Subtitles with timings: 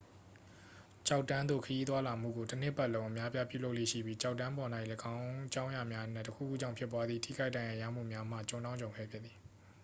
[1.07, 4.99] ကျောက်တန်းသို့ ခရီးသွားလာမှုကို တစ်နှစ်ပတ်လုံး အများအပြား ပြုလုပ်လေ့ရှိပြီး ကျောက်တန်းပေါ်၌ ယင်း
[5.45, 9.37] အကြောင်းများအနက် တစ်ခုခုကြောင့်ဖြစ်ပွားသည့် ထိခိုက်ဒဏ်ရာရမှုများမှာ ကြုံတောင့်ကြုံခဲဖြစ်သည်